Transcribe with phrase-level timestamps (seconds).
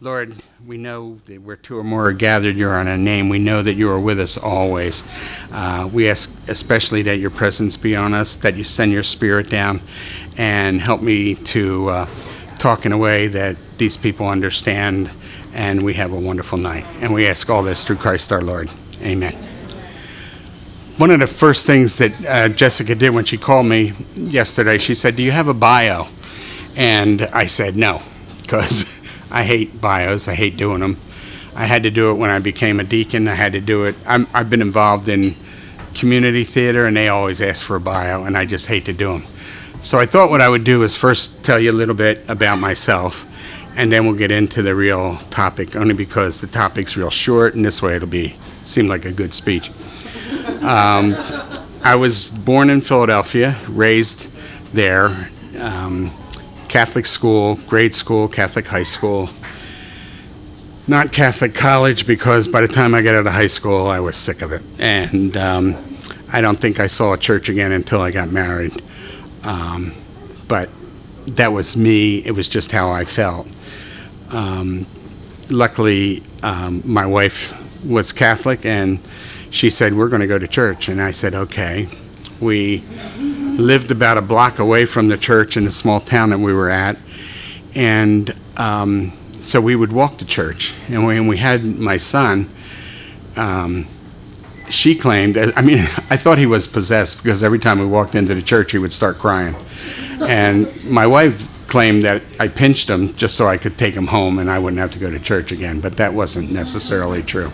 [0.00, 3.28] Lord, we know that where two or more are gathered, you're on a name.
[3.28, 5.02] We know that you are with us always.
[5.50, 9.50] Uh, we ask especially that your presence be on us, that you send your spirit
[9.50, 9.80] down,
[10.36, 12.06] and help me to uh,
[12.58, 15.10] talk in a way that these people understand,
[15.52, 16.86] and we have a wonderful night.
[17.00, 18.70] And we ask all this through Christ our Lord.
[19.02, 19.34] Amen.
[20.98, 24.94] One of the first things that uh, Jessica did when she called me yesterday, she
[24.94, 26.06] said, Do you have a bio?
[26.76, 28.00] And I said, No,
[28.42, 28.97] because
[29.30, 30.28] I hate bios.
[30.28, 30.96] I hate doing them.
[31.54, 33.26] I had to do it when I became a deacon.
[33.26, 33.96] I had to do it.
[34.06, 35.34] I'm, I've been involved in
[35.94, 39.12] community theater, and they always ask for a bio, and I just hate to do
[39.12, 39.24] them.
[39.80, 42.58] So I thought what I would do is first tell you a little bit about
[42.58, 43.26] myself,
[43.76, 47.64] and then we'll get into the real topic, only because the topic's real short, and
[47.64, 49.70] this way it'll be seem like a good speech.
[50.62, 51.14] Um,
[51.82, 54.30] I was born in Philadelphia, raised
[54.74, 55.28] there.
[55.58, 56.10] Um,
[56.68, 59.30] Catholic school, grade school, Catholic high school.
[60.86, 64.16] Not Catholic college because by the time I got out of high school, I was
[64.16, 64.62] sick of it.
[64.78, 65.76] And um,
[66.32, 68.82] I don't think I saw a church again until I got married.
[69.44, 69.94] Um,
[70.46, 70.70] but
[71.26, 73.46] that was me, it was just how I felt.
[74.30, 74.86] Um,
[75.50, 78.98] luckily, um, my wife was Catholic and
[79.50, 80.88] she said, We're going to go to church.
[80.88, 81.88] And I said, Okay.
[82.40, 82.84] We
[83.58, 86.70] lived about a block away from the church in a small town that we were
[86.70, 86.96] at.
[87.74, 90.74] And um, so we would walk to church.
[90.88, 92.48] And when we had my son,
[93.36, 93.86] um,
[94.70, 95.78] she claimed, I mean,
[96.10, 98.92] I thought he was possessed because every time we walked into the church, he would
[98.92, 99.56] start crying.
[100.20, 104.38] And my wife claimed that I pinched him just so I could take him home
[104.38, 107.52] and I wouldn't have to go to church again, but that wasn't necessarily true.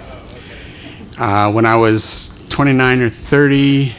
[1.18, 3.92] Uh, when I was 29 or 30,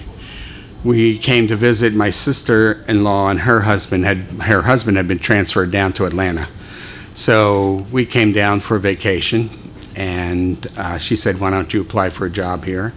[0.85, 5.71] we came to visit my sister-in-law and her husband had her husband had been transferred
[5.71, 6.47] down to Atlanta.
[7.15, 9.49] So we came down for vacation,
[9.95, 12.93] and uh, she said, "Why don't you apply for a job here?"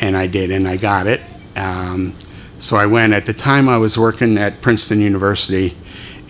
[0.00, 1.20] And I did, and I got it.
[1.54, 2.16] Um,
[2.58, 3.12] so I went.
[3.12, 5.76] At the time, I was working at Princeton University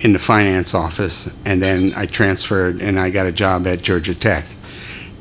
[0.00, 4.14] in the finance office, and then I transferred and I got a job at Georgia
[4.14, 4.44] Tech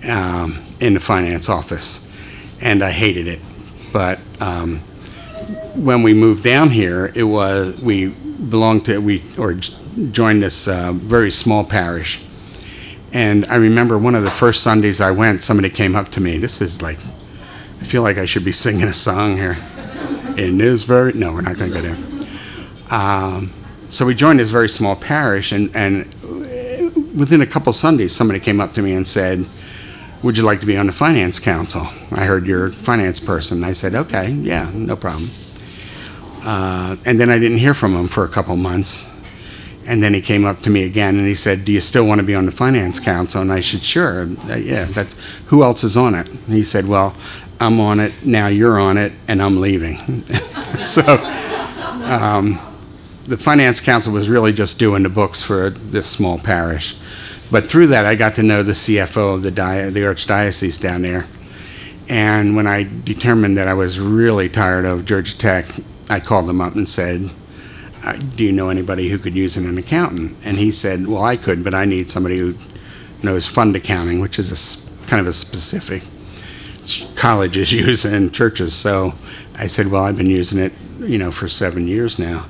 [0.05, 2.11] um, in the finance office,
[2.59, 3.39] and I hated it,
[3.93, 4.19] but.
[4.41, 4.81] Um,
[5.75, 10.91] when we moved down here, it was we belonged to we or joined this uh,
[10.93, 12.23] very small parish,
[13.13, 16.37] and I remember one of the first Sundays I went, somebody came up to me.
[16.37, 16.99] This is like,
[17.79, 19.57] I feel like I should be singing a song here.
[20.37, 21.97] In this very no, we're not going to go there.
[22.89, 23.51] Um,
[23.89, 26.05] so we joined this very small parish, and and
[27.17, 29.45] within a couple Sundays, somebody came up to me and said.
[30.23, 31.87] Would you like to be on the finance council?
[32.11, 33.63] I heard you're a finance person.
[33.63, 35.31] I said, okay, yeah, no problem.
[36.43, 39.17] Uh, and then I didn't hear from him for a couple months.
[39.85, 42.19] And then he came up to me again and he said, "Do you still want
[42.19, 44.29] to be on the finance council?" And I said, "Sure.
[44.49, 44.85] Uh, yeah.
[44.85, 45.15] That's
[45.47, 47.15] who else is on it?" And he said, "Well,
[47.59, 48.47] I'm on it now.
[48.47, 50.23] You're on it, and I'm leaving."
[50.85, 51.01] so
[52.03, 52.59] um,
[53.25, 56.97] the finance council was really just doing the books for this small parish.
[57.51, 61.01] But through that, I got to know the CFO of the, di- the archdiocese down
[61.01, 61.27] there.
[62.07, 65.65] And when I determined that I was really tired of Georgia Tech
[66.11, 67.29] I called him up and said,
[68.03, 71.37] uh, "Do you know anybody who could use an accountant?" And he said, "Well, I
[71.37, 72.55] could, but I need somebody who
[73.23, 76.03] knows fund accounting, which is a kind of a specific
[77.15, 79.13] colleges use in churches." So
[79.57, 82.45] I said, "Well, I've been using it, you know, for seven years now."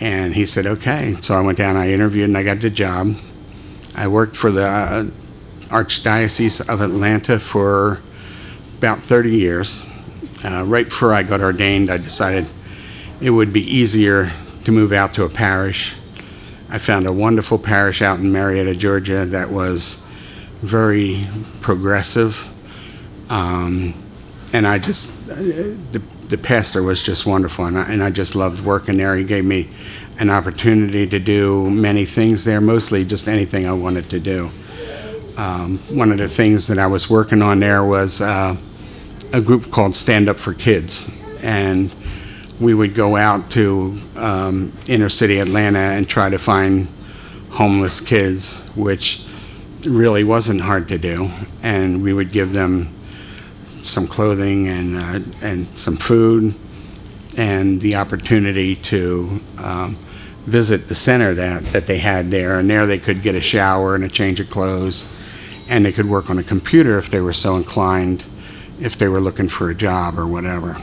[0.00, 3.14] And he said, "Okay." So I went down, I interviewed, and I got the job.
[3.94, 5.04] I worked for the uh,
[5.68, 8.00] Archdiocese of Atlanta for
[8.78, 9.88] about 30 years.
[10.44, 12.46] Uh, right before I got ordained, I decided
[13.22, 14.32] it would be easier
[14.64, 15.94] to move out to a parish.
[16.68, 20.08] I found a wonderful parish out in Marietta, Georgia, that was
[20.60, 21.26] very
[21.60, 22.48] progressive.
[23.30, 23.94] Um,
[24.52, 28.60] and I just, the, the pastor was just wonderful, and I, and I just loved
[28.60, 29.16] working there.
[29.16, 29.68] He gave me
[30.18, 34.50] an opportunity to do many things there, mostly just anything I wanted to do.
[35.36, 38.56] Um, one of the things that I was working on there was uh,
[39.32, 41.10] a group called Stand Up for Kids.
[41.42, 41.94] And
[42.62, 46.86] we would go out to um, inner city Atlanta and try to find
[47.50, 49.26] homeless kids, which
[49.84, 51.30] really wasn't hard to do.
[51.62, 52.88] And we would give them
[53.66, 56.54] some clothing and, uh, and some food
[57.36, 59.96] and the opportunity to um,
[60.44, 62.58] visit the center that, that they had there.
[62.58, 65.18] And there they could get a shower and a change of clothes.
[65.68, 68.24] And they could work on a computer if they were so inclined,
[68.80, 70.76] if they were looking for a job or whatever.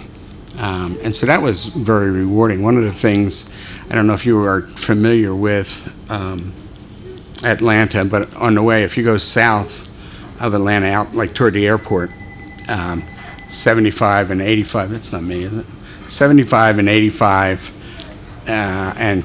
[0.60, 2.62] Um, and so that was very rewarding.
[2.64, 3.56] One of the things,
[3.90, 6.54] I don't know if you are familiar with um,
[7.44, 9.88] Atlanta, but on the way, if you go south
[10.42, 12.12] of Atlanta, out like toward the airport,
[12.68, 13.04] um,
[13.48, 15.66] 75 and 85, that's not me, is it?
[16.10, 18.52] 75 and 85 uh,
[18.98, 19.24] and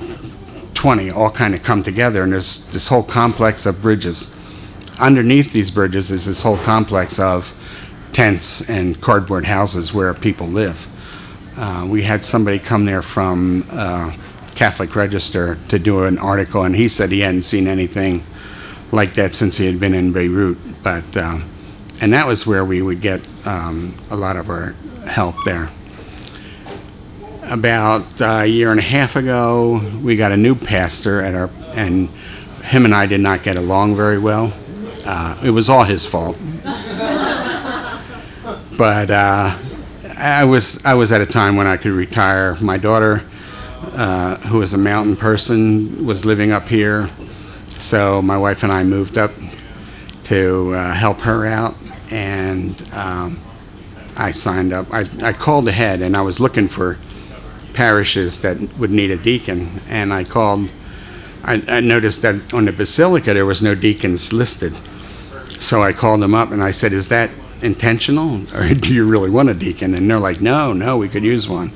[0.75, 4.39] 20 all kind of come together, and there's this whole complex of bridges.
[5.01, 7.53] Underneath these bridges is this whole complex of
[8.13, 10.87] tents and cardboard houses where people live.
[11.57, 14.15] Uh, we had somebody come there from uh,
[14.55, 18.25] Catholic Register to do an article, and he said he hadn't seen anything
[18.91, 20.59] like that since he had been in Beirut.
[20.83, 21.49] But um,
[22.01, 24.75] and that was where we would get um, a lot of our
[25.07, 25.71] help there.
[27.45, 32.09] About a year and a half ago, we got a new pastor at our, and
[32.65, 34.53] him and I did not get along very well.
[35.07, 36.37] Uh, it was all his fault.
[38.79, 39.57] but uh,
[40.25, 42.57] I was I was at a time when I could retire.
[42.59, 43.23] My daughter,
[43.93, 47.11] uh, who is a mountain person, was living up here,
[47.69, 49.33] so my wife and I moved up
[50.25, 51.75] to uh, help her out,
[52.11, 53.39] and um,
[54.17, 54.91] I signed up.
[54.91, 56.97] I, I called ahead, and I was looking for
[57.75, 60.71] parishes that would need a deacon, and I called.
[61.43, 64.75] I, I noticed that on the basilica there was no deacons listed,
[65.61, 67.29] so I called them up and I said, "Is that
[67.65, 71.25] intentional, or do you really want a deacon?" And they're like, "No, no, we could
[71.25, 71.73] use one."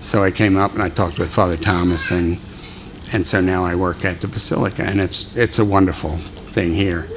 [0.00, 2.38] So I came up and I talked with Father Thomas, and
[3.12, 6.18] and so now I work at the basilica, and it's it's a wonderful
[6.54, 7.08] thing here.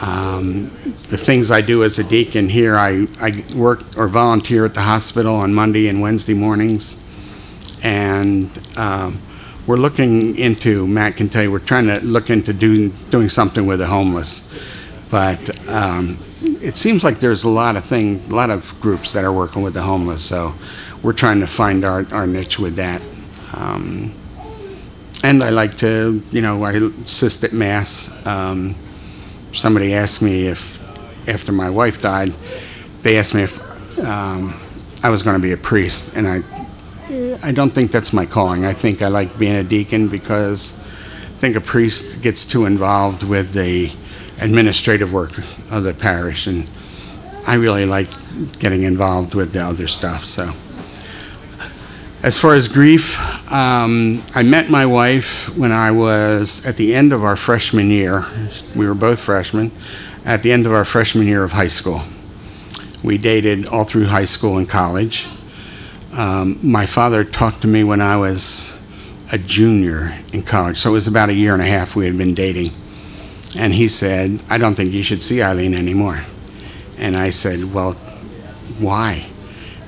[0.00, 0.70] Um,
[1.08, 4.80] the things I do as a deacon here, I, I work or volunteer at the
[4.80, 7.06] hospital on Monday and Wednesday mornings.
[7.82, 8.48] And
[8.78, 9.20] um,
[9.66, 13.66] we're looking into, Matt can tell you, we're trying to look into doing, doing something
[13.66, 14.58] with the homeless.
[15.10, 16.16] But um,
[16.60, 19.62] it seems like there's a lot of thing, a lot of groups that are working
[19.62, 20.22] with the homeless.
[20.22, 20.54] So
[21.02, 23.02] we're trying to find our, our niche with that.
[23.54, 24.14] Um,
[25.24, 28.24] and I like to, you know, I assist at Mass.
[28.26, 28.74] Um,
[29.52, 30.78] somebody asked me if,
[31.28, 32.32] after my wife died,
[33.02, 34.58] they asked me if um,
[35.02, 36.42] I was going to be a priest, and I,
[37.42, 38.64] I don't think that's my calling.
[38.64, 43.22] I think I like being a deacon because I think a priest gets too involved
[43.22, 43.90] with the
[44.40, 45.36] administrative work
[45.70, 46.70] of the parish, and
[47.46, 48.08] I really like
[48.58, 50.24] getting involved with the other stuff.
[50.24, 50.52] So,
[52.22, 53.18] as far as grief,
[53.50, 58.26] um, I met my wife when I was at the end of our freshman year.
[58.76, 59.72] We were both freshmen.
[60.24, 62.02] At the end of our freshman year of high school,
[63.02, 65.26] we dated all through high school and college.
[66.12, 68.76] Um, my father talked to me when I was
[69.32, 72.18] a junior in college, so it was about a year and a half we had
[72.18, 72.66] been dating.
[73.58, 76.24] And he said, I don't think you should see Eileen anymore.
[76.98, 77.94] And I said, Well,
[78.78, 79.26] why?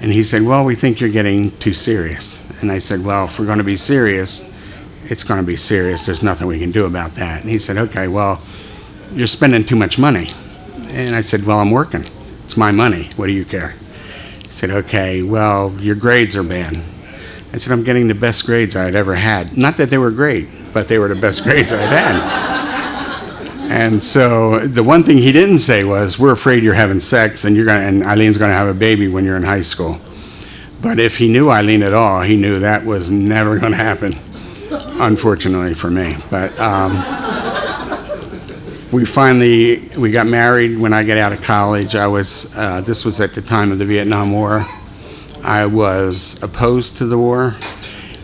[0.00, 2.50] And he said, Well, we think you're getting too serious.
[2.60, 4.52] And I said, Well, if we're going to be serious,
[5.04, 6.04] it's going to be serious.
[6.04, 7.42] There's nothing we can do about that.
[7.42, 8.40] And he said, Okay, well,
[9.12, 10.28] you're spending too much money.
[10.88, 12.04] And I said, Well, I'm working.
[12.42, 13.10] It's my money.
[13.16, 13.74] What do you care?
[14.42, 16.82] He said, Okay, well, your grades are bad.
[17.52, 19.56] I said, I'm getting the best grades I'd ever had.
[19.56, 22.51] Not that they were great, but they were the best grades I'd had.
[23.72, 27.56] And so the one thing he didn't say was, "We're afraid you're having sex, and
[27.56, 29.98] you're gonna, and Eileen's gonna have a baby when you're in high school."
[30.82, 34.12] But if he knew Eileen at all, he knew that was never gonna happen.
[35.00, 36.96] Unfortunately for me, but um,
[38.92, 41.96] we finally we got married when I got out of college.
[41.96, 44.66] I was uh, this was at the time of the Vietnam War.
[45.42, 47.56] I was opposed to the war,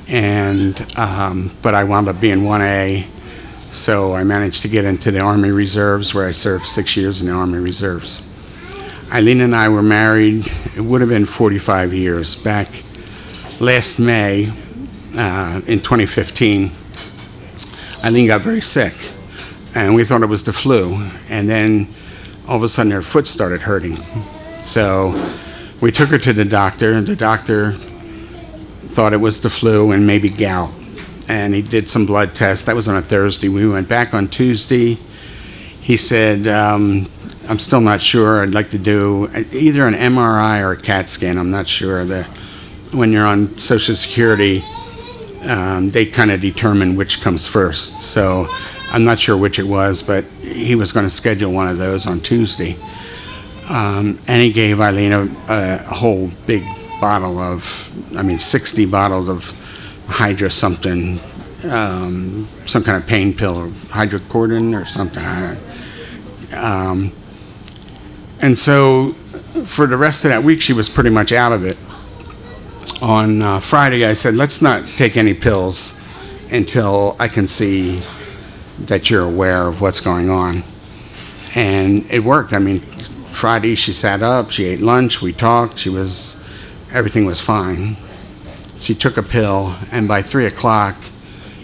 [0.09, 3.18] and um, but I wound up being 1A.
[3.71, 7.29] So I managed to get into the Army Reserves, where I served six years in
[7.29, 8.27] the Army Reserves.
[9.13, 12.69] Eileen and I were married, it would have been 45 years, back
[13.61, 14.51] last May
[15.17, 16.71] uh, in 2015.
[18.03, 18.95] Eileen got very sick,
[19.75, 21.07] and we thought it was the flu.
[21.29, 21.89] And then
[22.49, 23.97] all of a sudden her foot started hurting.
[24.61, 25.31] So
[25.83, 30.07] we took her to the doctor, and the doctor thought it was the flu and
[30.07, 30.73] maybe gout
[31.29, 32.65] and he did some blood tests.
[32.65, 33.49] That was on a Thursday.
[33.49, 34.95] We went back on Tuesday.
[35.83, 37.07] He said, um,
[37.49, 38.43] I'm still not sure.
[38.43, 41.39] I'd like to do either an MRI or a CAT scan.
[41.39, 42.05] I'm not sure.
[42.05, 42.25] The,
[42.93, 44.63] when you're on Social Security,
[45.43, 48.03] um, they kind of determine which comes first.
[48.03, 48.47] So
[48.93, 52.07] I'm not sure which it was, but he was going to schedule one of those
[52.07, 52.77] on Tuesday.
[53.71, 56.63] Um, and he gave Eileen a, a whole big
[57.01, 59.53] bottle of, I mean, 60 bottles of
[60.09, 61.21] Hydra something,
[61.65, 65.25] um, some kind of pain pill or hydrocodone or something.
[66.57, 67.13] Um,
[68.41, 69.13] and so
[69.65, 71.77] for the rest of that week, she was pretty much out of it.
[73.03, 76.05] On uh, Friday, I said, let's not take any pills
[76.51, 78.03] until I can see
[78.81, 80.63] that you're aware of what's going on.
[81.55, 82.53] And it worked.
[82.53, 86.45] I mean, Friday she sat up, she ate lunch, we talked, she was,
[86.93, 87.97] everything was fine.
[88.79, 90.97] She took a pill, and by three o'clock,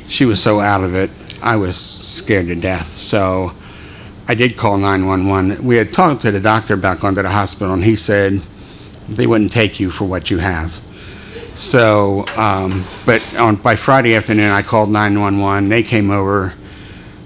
[0.08, 1.10] she was so out of it,
[1.42, 2.88] I was scared to death.
[2.88, 3.52] So
[4.26, 5.64] I did call 911.
[5.64, 8.40] We had talked to the doctor about going to the hospital, and he said
[9.08, 10.80] they wouldn't take you for what you have.
[11.54, 15.68] So, um, but on, by Friday afternoon, I called 911.
[15.68, 16.54] They came over,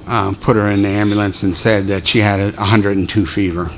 [0.06, 3.70] um, put her in the ambulance, and said that she had a 102 fever.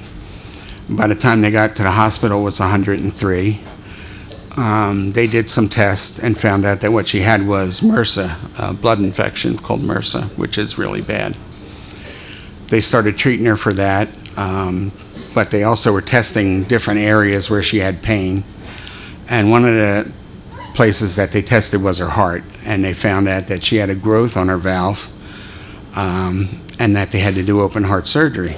[0.88, 3.60] By the time they got to the hospital, it was 103.
[4.56, 8.74] Um, they did some tests and found out that what she had was MRSA, a
[8.74, 11.36] blood infection called MRSA, which is really bad.
[12.66, 14.92] They started treating her for that, um,
[15.34, 18.44] but they also were testing different areas where she had pain.
[19.28, 20.12] And one of the
[20.74, 23.94] places that they tested was her heart, and they found out that she had a
[23.94, 25.08] growth on her valve,
[25.94, 28.56] um, and that they had to do open heart surgery.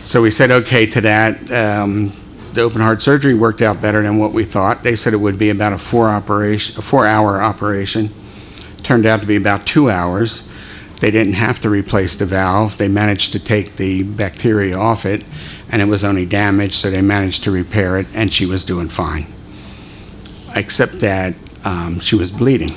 [0.00, 1.50] So we said okay to that.
[1.50, 2.12] Um,
[2.52, 4.82] the open heart surgery worked out better than what we thought.
[4.82, 8.10] They said it would be about a four operation, a four-hour operation.
[8.82, 10.52] Turned out to be about two hours.
[11.00, 12.76] They didn't have to replace the valve.
[12.76, 15.24] They managed to take the bacteria off it,
[15.70, 18.88] and it was only damaged, so they managed to repair it, and she was doing
[18.88, 19.26] fine.
[20.54, 22.70] Except that um, she was bleeding.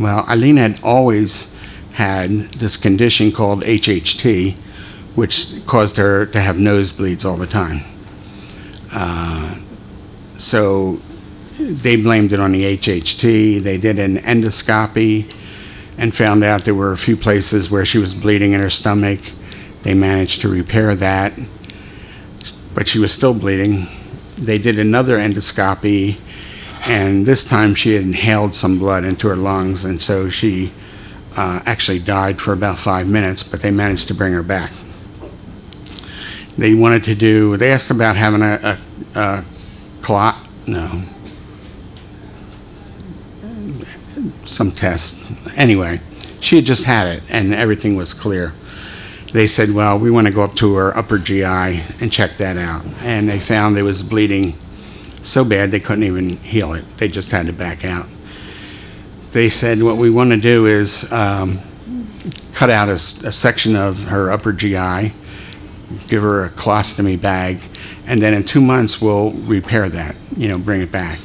[0.00, 1.58] Well, Eileen had always
[1.92, 4.58] had this condition called HHT,
[5.14, 7.82] which caused her to have nosebleeds all the time.
[8.92, 9.56] Uh,
[10.38, 10.98] So
[11.58, 13.62] they blamed it on the HHT.
[13.62, 15.32] They did an endoscopy
[15.98, 19.20] and found out there were a few places where she was bleeding in her stomach.
[19.82, 21.32] They managed to repair that,
[22.74, 23.86] but she was still bleeding.
[24.36, 26.18] They did another endoscopy,
[26.88, 30.72] and this time she had inhaled some blood into her lungs, and so she
[31.36, 34.72] uh, actually died for about five minutes, but they managed to bring her back.
[36.58, 38.78] They wanted to do, they asked about having a,
[39.14, 39.44] a, a
[40.02, 41.02] clot, no.
[44.44, 45.30] Some test.
[45.56, 46.00] Anyway,
[46.40, 48.52] she had just had it and everything was clear.
[49.32, 52.58] They said, well, we want to go up to her upper GI and check that
[52.58, 52.84] out.
[53.00, 54.54] And they found it was bleeding
[55.22, 56.84] so bad they couldn't even heal it.
[56.98, 58.06] They just had to back out.
[59.30, 61.60] They said, what we want to do is um,
[62.52, 65.14] cut out a section of her upper GI
[66.08, 67.60] give her a colostomy bag,
[68.06, 71.18] and then in two months we'll repair that, you know, bring it back.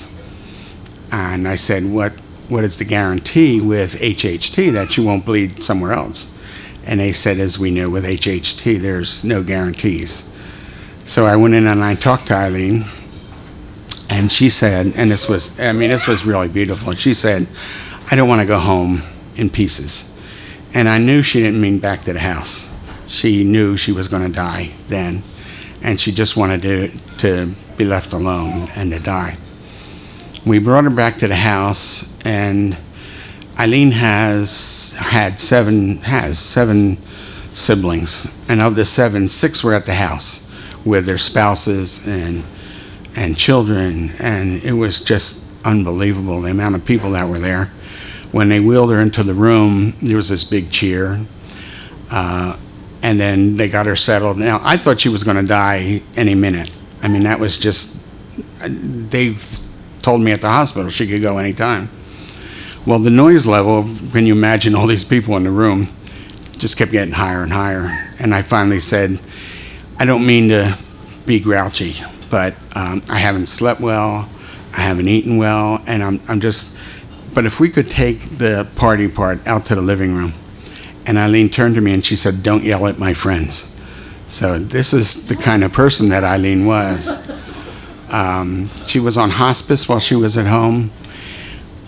[1.12, 2.12] And I said, what,
[2.50, 6.38] what is the guarantee with HHT that you won't bleed somewhere else?
[6.86, 10.34] And they said, as we know with HHT, there's no guarantees.
[11.06, 12.86] So I went in and I talked to Eileen,
[14.10, 16.92] and she said, and this was, I mean, this was really beautiful.
[16.92, 17.48] And she said,
[18.10, 19.02] I don't want to go home
[19.36, 20.18] in pieces.
[20.74, 22.77] And I knew she didn't mean back to the house.
[23.08, 25.24] She knew she was going to die then,
[25.82, 29.38] and she just wanted to, to be left alone and to die.
[30.46, 32.78] We brought her back to the house, and
[33.60, 36.98] Eileen has had seven has seven
[37.54, 40.54] siblings, and of the seven, six were at the house
[40.86, 42.44] with their spouses and
[43.16, 47.66] and children, and it was just unbelievable the amount of people that were there.
[48.32, 51.22] When they wheeled her into the room, there was this big cheer.
[52.12, 52.58] Uh,
[53.02, 54.38] and then they got her settled.
[54.38, 56.72] Now, I thought she was going to die any minute.
[57.02, 58.06] I mean, that was just,
[58.62, 59.36] they
[60.02, 61.90] told me at the hospital she could go anytime.
[62.86, 65.90] Well, the noise level, when you imagine all these people in the room,
[66.58, 68.14] just kept getting higher and higher.
[68.20, 69.20] And I finally said,
[70.00, 70.78] I don't mean to
[71.26, 71.98] be grouchy,
[72.30, 74.30] but um, I haven't slept well,
[74.74, 76.78] I haven't eaten well, and I'm, I'm just,
[77.34, 80.34] but if we could take the party part out to the living room.
[81.08, 83.80] And Eileen turned to me and she said, Don't yell at my friends.
[84.28, 87.26] So this is the kind of person that Eileen was.
[88.10, 90.92] Um, she was on hospice while she was at home.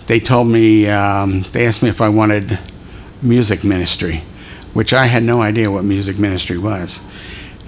[0.06, 2.58] They told me, um, they asked me if I wanted
[3.20, 4.22] music ministry,
[4.72, 7.06] which I had no idea what music ministry was.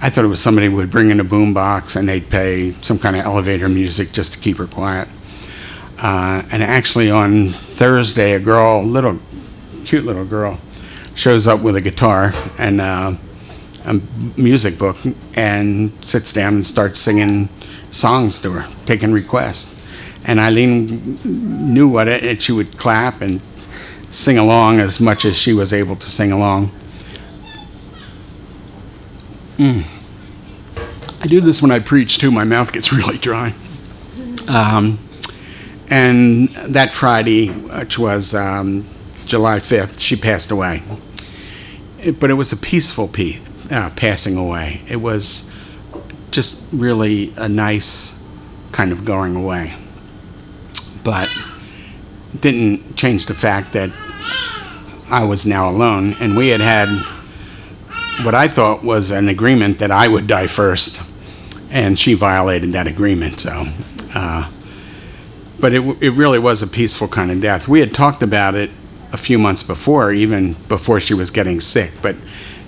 [0.01, 2.97] I thought it was somebody would bring in a boom box and they'd pay some
[2.97, 5.07] kind of elevator music just to keep her quiet.
[5.99, 9.19] Uh, and actually, on Thursday, a girl, little,
[9.85, 10.59] cute little girl,
[11.15, 13.13] shows up with a guitar and uh,
[13.85, 13.93] a
[14.37, 14.97] music book
[15.35, 17.49] and sits down and starts singing
[17.91, 19.81] songs to her, taking requests.
[20.25, 23.41] And Eileen knew what it, and she would clap and
[24.09, 26.71] sing along as much as she was able to sing along.
[29.57, 29.83] Mm.
[31.21, 32.31] I do this when I preach too.
[32.31, 33.53] My mouth gets really dry.
[34.47, 34.99] Um,
[35.89, 38.85] and that Friday, which was um,
[39.25, 40.83] July 5th, she passed away.
[41.99, 43.39] it, but it was a peaceful pe-
[43.71, 44.81] uh, passing away.
[44.87, 45.51] It was
[46.31, 48.23] just really a nice
[48.71, 49.73] kind of going away.
[51.03, 51.29] But
[52.39, 53.89] didn't change the fact that
[55.11, 56.87] I was now alone, and we had had
[58.25, 61.01] what I thought was an agreement that I would die first,
[61.71, 63.39] and she violated that agreement.
[63.39, 63.65] So,
[64.15, 64.49] uh,
[65.59, 67.67] but it, it really was a peaceful kind of death.
[67.67, 68.71] We had talked about it
[69.13, 71.91] a few months before, even before she was getting sick.
[72.01, 72.15] But,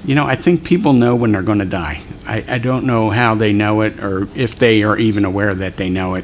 [0.06, 2.02] you know, I think people know when they're going to die.
[2.28, 5.78] I, I don't know how they know it or if they are even aware that
[5.78, 6.24] they know it.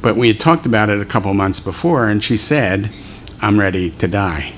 [0.00, 2.90] But we had talked about it a couple months before, and she said,
[3.40, 4.52] I'm ready to die.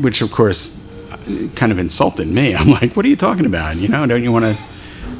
[0.00, 0.86] Which, of course,
[1.54, 2.54] kind of insulted me.
[2.56, 3.76] I'm like, what are you talking about?
[3.76, 4.62] You know, don't you want to,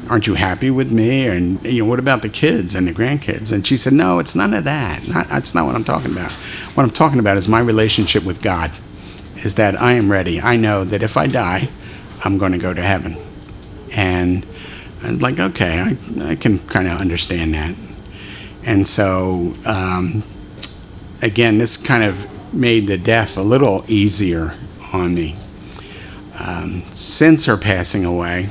[0.09, 1.27] aren't you happy with me?
[1.27, 3.51] And, you know, what about the kids and the grandkids?
[3.51, 5.07] And she said, no, it's none of that.
[5.07, 6.31] Not, that's not what I'm talking about.
[6.75, 8.71] What I'm talking about is my relationship with God,
[9.37, 10.41] is that I am ready.
[10.41, 11.69] I know that if I die,
[12.23, 13.17] I'm going to go to heaven.
[13.91, 14.45] And
[15.03, 17.75] I'm like, okay, I, I can kind of understand that.
[18.63, 20.23] And so, um,
[21.21, 24.55] again, this kind of made the death a little easier
[24.91, 25.35] on me.
[26.37, 28.49] Um, since her passing away,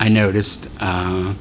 [0.00, 1.34] I noticed uh,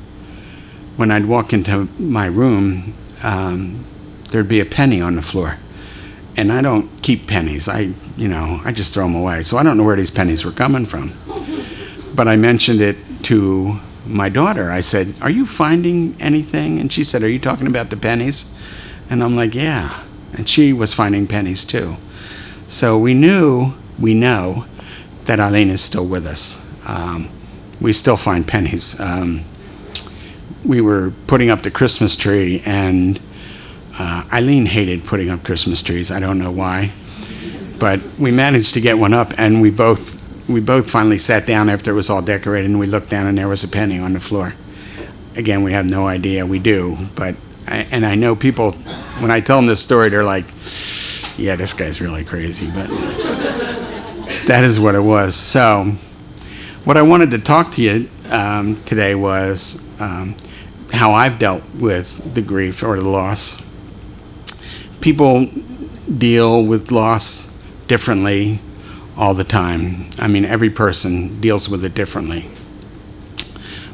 [0.96, 3.86] when I'd walk into my room, um,
[4.30, 5.58] there'd be a penny on the floor.
[6.36, 7.68] And I don't keep pennies.
[7.68, 9.44] I, you know, I just throw them away.
[9.44, 11.14] So I don't know where these pennies were coming from.
[12.16, 14.72] But I mentioned it to my daughter.
[14.72, 16.80] I said, Are you finding anything?
[16.80, 18.60] And she said, Are you talking about the pennies?
[19.10, 20.04] And I'm like, Yeah.
[20.34, 21.98] And she was finding pennies too.
[22.68, 24.66] So we knew, we know
[25.26, 26.64] that Eileen is still with us.
[26.86, 27.30] Um,
[27.79, 29.00] we still find pennies.
[29.00, 29.43] Um,
[30.65, 33.19] we were putting up the Christmas tree, and
[33.98, 36.12] uh, Eileen hated putting up Christmas trees.
[36.12, 36.91] I don't know why,
[37.79, 40.17] but we managed to get one up, and we both
[40.50, 43.38] we both finally sat down after it was all decorated, and we looked down, and
[43.38, 44.53] there was a penny on the floor.
[45.36, 46.46] Again, we have no idea.
[46.46, 47.36] We do, but
[47.68, 48.72] I, and I know people
[49.20, 50.46] when I tell them this story, they're like,
[51.37, 52.87] "Yeah, this guy's really crazy," but
[54.48, 55.35] that is what it was.
[55.35, 55.94] So,
[56.88, 60.38] what I wanted to talk to you um, today was um,
[60.94, 63.70] how I've dealt with the grief or the loss.
[65.02, 65.48] People
[66.18, 68.62] deal with loss differently
[69.18, 70.10] all the time.
[70.18, 72.50] I mean, every person deals with it differently.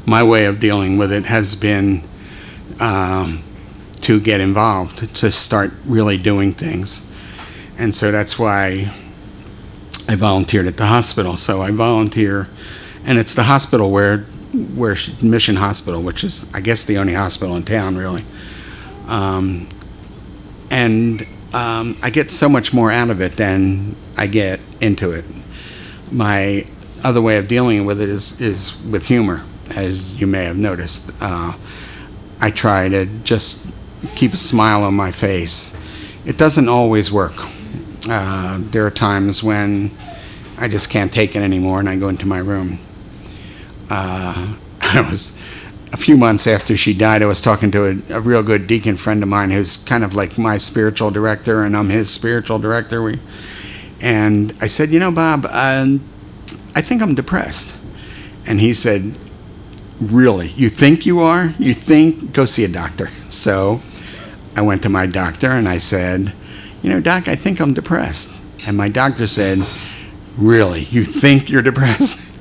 [0.06, 2.00] My way of dealing with it has been
[2.78, 3.42] um,
[4.02, 7.12] to get involved, to start really doing things.
[7.76, 8.94] And so that's why
[10.08, 11.36] I volunteered at the hospital.
[11.36, 12.48] So I volunteer,
[13.04, 14.18] and it's the hospital where,
[14.74, 18.24] where she- Mission Hospital, which is, I guess, the only hospital in town, really.
[19.06, 19.68] Um,
[20.70, 25.24] and um, I get so much more out of it than I get into it.
[26.10, 26.66] My
[27.02, 31.10] other way of dealing with it is, is with humor, as you may have noticed.
[31.20, 31.54] Uh,
[32.40, 33.70] I try to just
[34.16, 35.80] keep a smile on my face.
[36.24, 37.34] It doesn't always work.
[38.08, 39.90] Uh, there are times when
[40.58, 42.78] I just can't take it anymore and I go into my room.
[43.90, 45.40] Uh, I was
[45.92, 47.22] a few months after she died.
[47.22, 50.14] I was talking to a, a real good deacon friend of mine who's kind of
[50.14, 53.02] like my spiritual director, and I'm his spiritual director.
[53.02, 53.20] We,
[54.00, 56.00] and I said, you know, Bob, um,
[56.74, 57.80] I think I'm depressed.
[58.46, 59.14] And he said,
[60.00, 60.48] Really?
[60.48, 61.54] You think you are?
[61.58, 62.32] You think?
[62.32, 63.08] Go see a doctor.
[63.34, 63.80] So
[64.54, 66.32] I went to my doctor and I said,
[66.82, 68.40] You know, doc, I think I'm depressed.
[68.64, 69.66] And my doctor said,
[70.36, 70.84] Really?
[70.84, 72.33] You think you're depressed?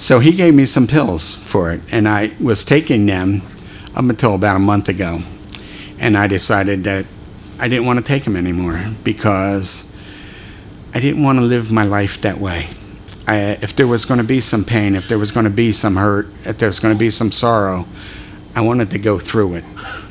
[0.00, 3.42] So he gave me some pills for it, and I was taking them
[3.94, 5.20] up until about a month ago.
[5.98, 7.04] And I decided that
[7.58, 9.94] I didn't want to take them anymore because
[10.94, 12.68] I didn't want to live my life that way.
[13.28, 15.70] I, if there was going to be some pain, if there was going to be
[15.70, 17.84] some hurt, if there was going to be some sorrow,
[18.56, 19.64] I wanted to go through it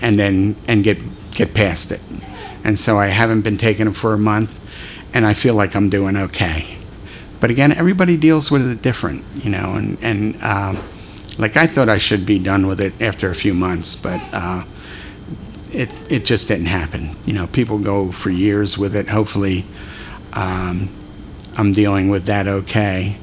[0.04, 1.00] and then and get
[1.32, 2.02] get past it.
[2.64, 4.56] And so I haven't been taking them for a month,
[5.16, 6.79] and I feel like I'm doing okay.
[7.40, 10.78] But again, everybody deals with it different, you know, and and um,
[11.38, 14.22] like I thought I should be done with it after a few months, but.
[14.34, 14.64] Uh,
[15.72, 17.16] it, it just didn't happen.
[17.26, 19.08] You know, people go for years with it.
[19.08, 19.66] Hopefully,
[20.34, 20.90] um,
[21.58, 23.18] I'm dealing with that okay.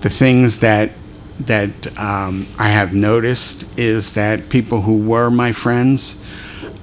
[0.00, 0.92] The things that
[1.40, 6.26] that um, I have noticed is that people who were my friends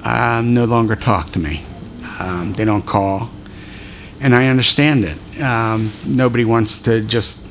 [0.04, 1.64] um, no longer talk to me.
[2.20, 3.30] Um, they don't call,
[4.21, 5.41] and I understand it.
[5.41, 7.47] Um, nobody wants to just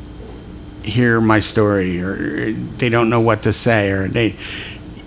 [0.83, 4.37] hear my story, or they don't know what to say, or they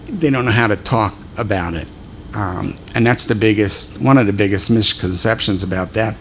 [0.07, 1.87] they don't know how to talk about it.
[2.33, 6.17] Um, and that's the biggest, one of the biggest misconceptions about death.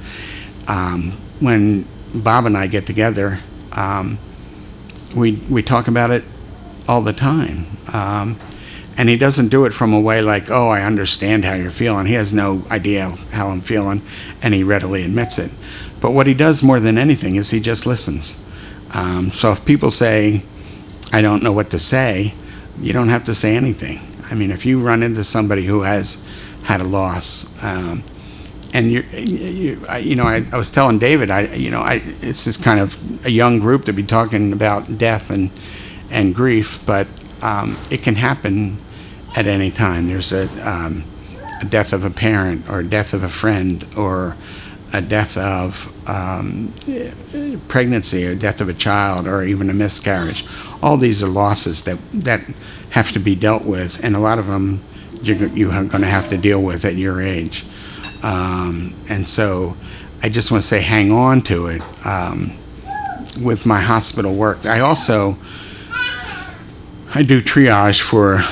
[0.69, 3.41] Um, when Bob and I get together,
[3.73, 4.19] Um,
[5.15, 6.25] we we talk about it
[6.87, 7.67] all the time.
[8.99, 12.07] And he doesn't do it from a way like, oh, I understand how you're feeling.
[12.07, 14.03] He has no idea how I'm feeling,
[14.43, 15.53] and he readily admits it.
[16.01, 18.45] But what he does more than anything is he just listens.
[18.93, 20.43] Um, so if people say,
[21.13, 22.35] I don't know what to say,
[22.81, 24.01] you don't have to say anything.
[24.31, 26.29] I mean, if you run into somebody who has
[26.65, 28.03] had a loss, um,
[28.75, 32.45] and you're, you, you know, I, I was telling David, I, you know, I, it's
[32.45, 35.51] this kind of a young group to be talking about death and
[36.11, 37.07] and grief, but
[37.43, 38.79] um, it can happen
[39.37, 40.09] at any time.
[40.09, 41.05] There's a, um,
[41.61, 44.37] a death of a parent, or a death of a friend, or
[44.93, 46.73] a death of um,
[47.69, 50.45] pregnancy, or death of a child, or even a miscarriage.
[50.83, 52.41] All these are losses that that
[52.91, 54.83] have to be dealt with, and a lot of them
[55.23, 57.65] you're, you are going to have to deal with at your age.
[58.23, 59.77] Um, and so,
[60.23, 61.83] I just want to say, hang on to it.
[62.07, 62.53] Um,
[63.43, 65.37] with my hospital work, I also
[67.19, 68.45] I do triage for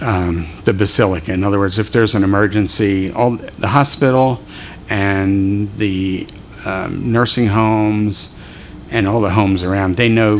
[0.00, 1.32] um, the basilica.
[1.32, 4.40] In other words, if there's an emergency, all the hospital
[4.88, 6.28] and the
[6.64, 8.40] um, nursing homes
[8.92, 10.36] and all the homes around, they know,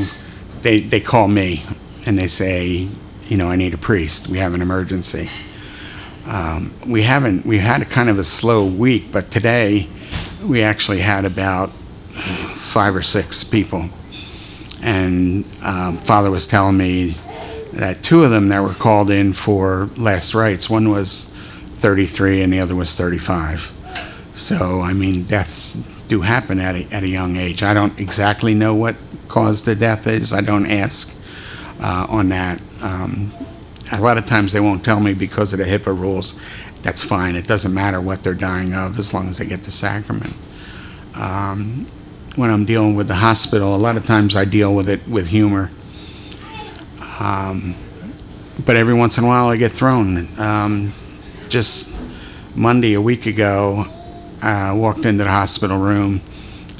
[0.60, 1.64] they, they call me
[2.06, 2.86] and they say,
[3.28, 4.28] you know, I need a priest.
[4.28, 5.28] We have an emergency.
[6.24, 9.88] Um, we haven't, we had a kind of a slow week, but today
[10.46, 13.88] we actually had about five or six people.
[14.84, 17.16] And um, Father was telling me
[17.72, 21.36] that two of them that were called in for last rites, one was
[21.74, 23.72] 33 and the other was 35.
[24.34, 25.74] So, I mean, deaths
[26.08, 27.62] do happen at a, at a young age.
[27.62, 28.96] I don't exactly know what
[29.28, 30.32] caused the death is.
[30.32, 31.22] I don't ask
[31.80, 32.60] uh, on that.
[32.82, 33.32] Um,
[33.92, 36.42] a lot of times they won't tell me because of the HIPAA rules.
[36.82, 37.36] That's fine.
[37.36, 40.34] It doesn't matter what they're dying of as long as they get the sacrament.
[41.14, 41.86] Um,
[42.36, 45.28] when I'm dealing with the hospital, a lot of times I deal with it with
[45.28, 45.70] humor.
[47.18, 47.74] Um,
[48.64, 50.28] but every once in a while I get thrown.
[50.38, 50.92] Um,
[51.48, 51.98] just
[52.54, 53.86] Monday, a week ago,
[54.42, 56.20] I walked into the hospital room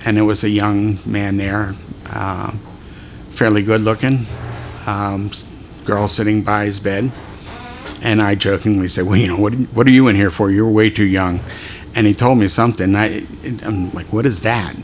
[0.05, 1.75] and there was a young man there,
[2.11, 2.51] uh,
[3.31, 4.27] fairly good looking,
[4.87, 5.31] um,
[5.85, 7.13] girl sitting by his bed.
[8.03, 10.51] And I jokingly said, Well, you know, what, what are you in here for?
[10.51, 11.41] You're way too young.
[11.95, 12.97] And he told me something.
[12.97, 13.27] I,
[13.63, 14.75] I'm like, What is that?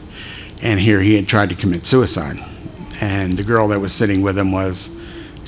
[0.62, 2.36] And here he had tried to commit suicide.
[3.00, 4.97] And the girl that was sitting with him was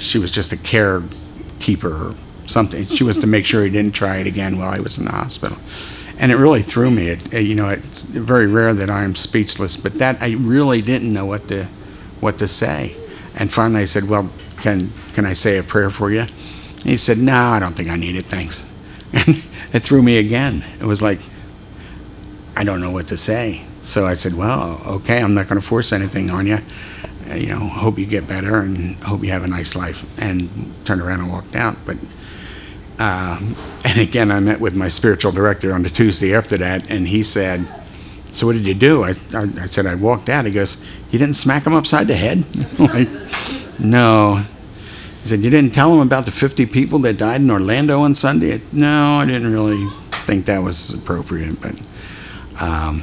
[0.00, 2.14] she was just a carekeeper or
[2.46, 2.84] something.
[2.86, 5.12] She was to make sure he didn't try it again while he was in the
[5.12, 5.58] hospital.
[6.18, 7.08] And it really threw me.
[7.08, 11.12] It, you know, it's very rare that I am speechless, but that I really didn't
[11.12, 11.66] know what to
[12.20, 12.94] what to say.
[13.34, 14.28] And finally, I said, "Well,
[14.60, 17.88] can can I say a prayer for you?" And he said, "No, I don't think
[17.88, 18.66] I need it, thanks."
[19.12, 20.64] And it threw me again.
[20.80, 21.20] It was like,
[22.56, 23.64] I don't know what to say.
[23.82, 26.58] So I said, "Well, okay, I'm not going to force anything on you."
[27.30, 30.48] Uh, you know, hope you get better and hope you have a nice life, and
[30.84, 31.76] turned around and walked out.
[31.86, 31.96] But,
[32.98, 37.06] um, and again, I met with my spiritual director on the Tuesday after that, and
[37.08, 37.64] he said,
[38.32, 39.04] So what did you do?
[39.04, 40.44] I, I, I said, I walked out.
[40.44, 42.44] He goes, You didn't smack him upside the head?
[42.78, 43.08] like,
[43.78, 44.44] no.
[45.22, 48.14] He said, You didn't tell him about the 50 people that died in Orlando on
[48.14, 48.60] Sunday?
[48.72, 51.74] No, I didn't really think that was appropriate, but.
[52.60, 53.02] Um,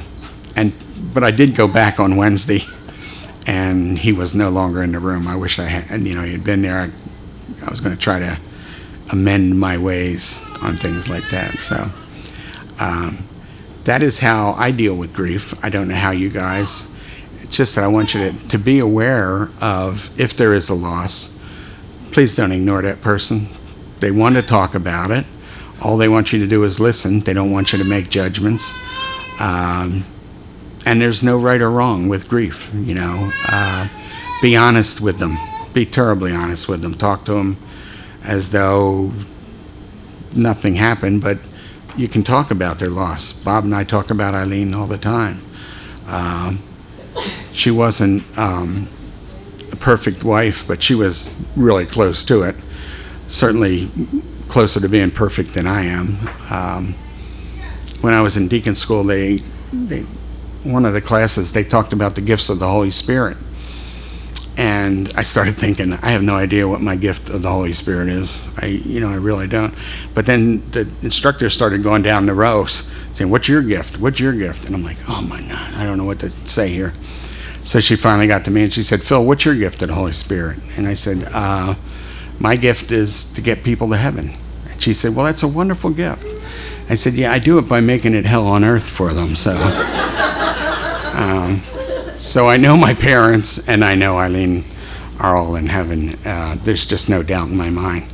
[0.54, 0.72] and
[1.12, 2.60] but I did go back on Wednesday
[3.48, 5.26] and he was no longer in the room.
[5.26, 6.80] I wish I had, you know, he had been there.
[6.80, 6.90] I,
[7.66, 8.38] I was going to try to
[9.10, 11.54] amend my ways on things like that.
[11.54, 11.90] So
[12.78, 13.24] um,
[13.84, 15.54] that is how I deal with grief.
[15.64, 16.94] I don't know how you guys.
[17.40, 20.74] It's just that I want you to, to be aware of if there is a
[20.74, 21.42] loss,
[22.12, 23.46] please don't ignore that person.
[24.00, 25.24] They want to talk about it.
[25.80, 27.20] All they want you to do is listen.
[27.20, 28.74] They don't want you to make judgments.
[29.40, 30.04] Um,
[30.86, 32.70] and there's no right or wrong with grief.
[32.74, 33.88] You know, uh,
[34.42, 35.36] be honest with them.
[35.72, 36.94] Be terribly honest with them.
[36.94, 37.56] Talk to them
[38.24, 39.12] as though
[40.34, 41.38] nothing happened, but
[41.96, 43.32] you can talk about their loss.
[43.32, 45.40] Bob and I talk about Eileen all the time.
[46.06, 46.60] Um,
[47.52, 48.88] she wasn't um,
[49.72, 52.56] a perfect wife, but she was really close to it.
[53.26, 53.90] Certainly
[54.48, 56.28] closer to being perfect than I am.
[56.50, 56.94] Um,
[58.00, 59.38] when I was in deacon school, they,
[59.72, 60.06] they
[60.68, 63.36] one of the classes, they talked about the gifts of the Holy Spirit.
[64.58, 68.08] And I started thinking, I have no idea what my gift of the Holy Spirit
[68.08, 68.48] is.
[68.58, 69.72] I, you know, I really don't.
[70.14, 74.00] But then the instructor started going down the rows, saying, "What's your gift?
[74.00, 76.70] What's your gift?" And I'm like, "Oh my God, I don't know what to say
[76.70, 76.92] here."
[77.62, 79.94] So she finally got to me and she said, "Phil, what's your gift of the
[79.94, 81.76] Holy Spirit?" And I said, uh,
[82.40, 84.32] "My gift is to get people to heaven."
[84.68, 86.26] And she said, "Well, that's a wonderful gift."
[86.90, 89.54] I said, "Yeah, I do it by making it hell on earth for them." So.
[91.18, 91.62] Um,
[92.16, 94.64] So I know my parents and I know Eileen
[95.20, 96.16] are all in heaven.
[96.24, 98.06] Uh, there's just no doubt in my mind.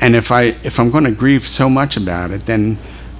[0.00, 2.78] And if I if I'm going to grieve so much about it, then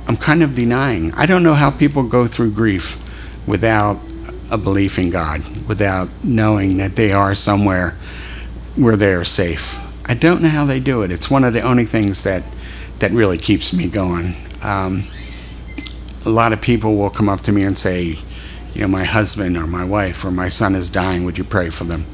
[0.08, 1.12] I'm kind of denying.
[1.14, 2.96] I don't know how people go through grief
[3.46, 4.00] without
[4.50, 7.94] a belief in God, without knowing that they are somewhere
[8.76, 9.78] where they are safe.
[10.06, 11.10] I don't know how they do it.
[11.12, 12.42] It's one of the only things that
[12.98, 14.34] that really keeps me going.
[14.62, 15.04] Um,
[16.26, 18.18] a lot of people will come up to me and say,
[18.78, 21.24] you know, my husband or my wife or my son is dying.
[21.24, 22.06] Would you pray for them?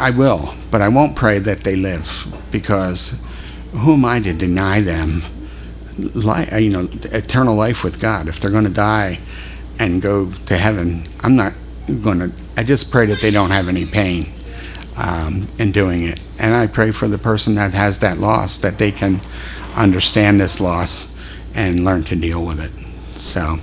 [0.00, 3.22] I will, but I won't pray that they live because
[3.72, 5.22] who am I to deny them,
[5.98, 8.26] li- you know, eternal life with God?
[8.26, 9.18] If they're going to die
[9.78, 11.52] and go to heaven, I'm not
[12.00, 12.32] going to.
[12.56, 14.32] I just pray that they don't have any pain
[14.96, 18.78] um, in doing it, and I pray for the person that has that loss that
[18.78, 19.20] they can
[19.76, 21.18] understand this loss
[21.54, 22.70] and learn to deal with it.
[23.18, 23.58] So,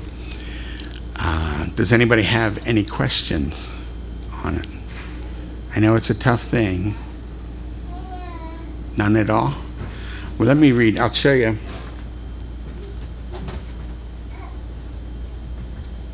[1.20, 3.72] uh, does anybody have any questions
[4.44, 4.68] on it?
[5.76, 6.96] I know it's a tough thing.
[8.98, 9.54] None at all?
[10.38, 10.98] Well, let me read.
[10.98, 11.58] I'll show you.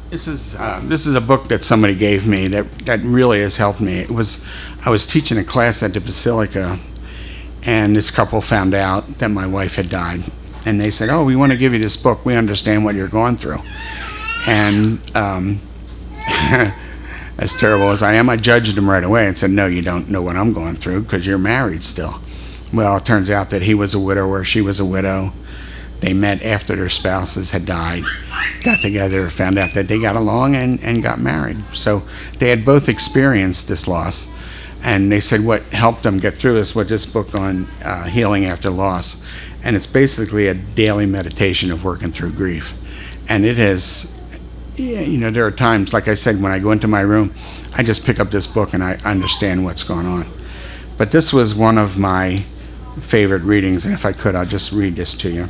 [0.09, 3.57] This is uh, this is a book that somebody gave me that that really has
[3.57, 3.99] helped me.
[3.99, 4.47] It was
[4.85, 6.79] I was teaching a class at the Basilica,
[7.63, 10.23] and this couple found out that my wife had died,
[10.65, 12.25] and they said, "Oh, we want to give you this book.
[12.25, 13.59] We understand what you're going through."
[14.47, 15.59] And um,
[17.37, 20.09] as terrible as I am, I judged him right away and said, "No, you don't
[20.09, 22.19] know what I'm going through because you're married still."
[22.73, 25.31] Well, it turns out that he was a widower, she was a widow.
[26.01, 28.03] They met after their spouses had died,
[28.63, 31.63] got together, found out that they got along, and, and got married.
[31.73, 32.03] So
[32.37, 34.35] they had both experienced this loss.
[34.83, 38.45] And they said what helped them get through is what this book on uh, healing
[38.45, 39.27] after loss.
[39.63, 42.75] And it's basically a daily meditation of working through grief.
[43.27, 44.14] And it is,
[44.77, 47.33] yeah, you know, there are times, like I said, when I go into my room,
[47.77, 50.27] I just pick up this book and I understand what's going on.
[50.97, 52.37] But this was one of my
[53.01, 55.47] favorite readings, and if I could, I'll just read this to you.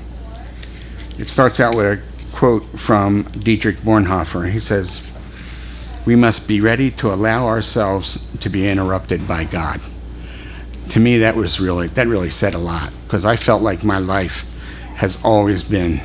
[1.17, 4.51] It starts out with a quote from Dietrich Bonhoeffer.
[4.51, 5.11] He says,
[6.05, 9.79] We must be ready to allow ourselves to be interrupted by God.
[10.89, 13.97] To me, that was really, that really said a lot, because I felt like my
[13.97, 14.51] life
[14.95, 16.01] has always been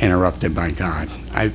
[0.00, 1.08] interrupted by God.
[1.32, 1.52] I,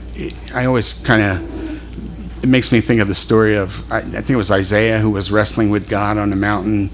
[0.54, 4.32] I always kind of, it makes me think of the story of, I, I think
[4.32, 6.92] it was Isaiah who was wrestling with God on the mountain,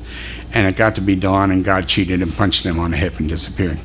[0.53, 3.19] and it got to be dawn, and God cheated and punched him on the hip
[3.19, 3.79] and disappeared.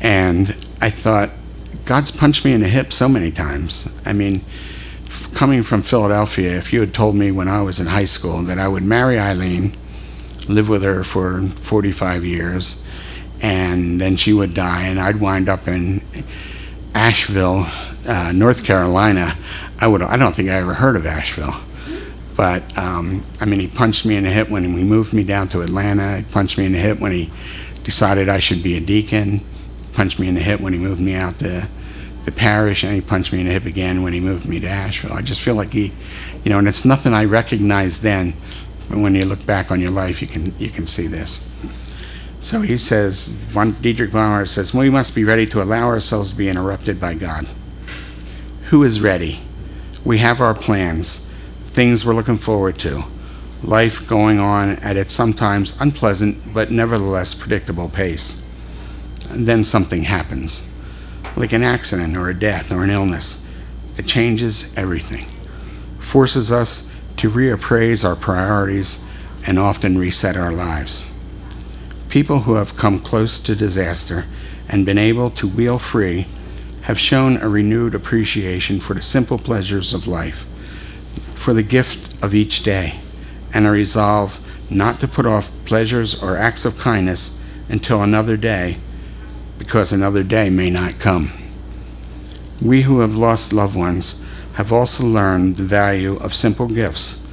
[0.00, 1.30] And I thought,
[1.84, 3.98] God's punched me in the hip so many times.
[4.04, 4.44] I mean,
[5.34, 8.58] coming from Philadelphia, if you had told me when I was in high school that
[8.58, 9.76] I would marry Eileen,
[10.48, 12.86] live with her for 45 years,
[13.40, 16.00] and then she would die, and I'd wind up in
[16.94, 17.66] Asheville,
[18.06, 19.36] uh, North Carolina,
[19.80, 21.56] I would I don't think I ever heard of Asheville.
[22.36, 25.48] But um, I mean, he punched me in the hip when we moved me down
[25.48, 26.18] to Atlanta.
[26.18, 27.30] He punched me in the hip when he
[27.84, 29.38] decided I should be a deacon.
[29.38, 29.44] He
[29.92, 31.68] Punched me in the hip when he moved me out to
[32.24, 34.68] the parish, and he punched me in the hip again when he moved me to
[34.68, 35.12] Asheville.
[35.12, 35.92] I just feel like he,
[36.42, 38.34] you know, and it's nothing I recognized then,
[38.88, 41.52] but when you look back on your life, you can you can see this.
[42.44, 46.36] So he says, one Dietrich Bonhoeffer says, we must be ready to allow ourselves to
[46.36, 47.46] be interrupted by God.
[48.64, 49.40] Who is ready?
[50.04, 51.26] We have our plans,
[51.68, 53.04] things we're looking forward to,
[53.62, 58.46] life going on at its sometimes unpleasant but nevertheless predictable pace.
[59.30, 60.70] And then something happens,
[61.36, 63.50] like an accident or a death or an illness.
[63.96, 65.24] It changes everything,
[65.98, 69.10] forces us to reappraise our priorities
[69.46, 71.13] and often reset our lives.
[72.14, 74.26] People who have come close to disaster
[74.68, 76.28] and been able to wheel free
[76.82, 80.46] have shown a renewed appreciation for the simple pleasures of life,
[81.34, 83.00] for the gift of each day,
[83.52, 84.38] and a resolve
[84.70, 88.76] not to put off pleasures or acts of kindness until another day,
[89.58, 91.32] because another day may not come.
[92.62, 97.26] We who have lost loved ones have also learned the value of simple gifts,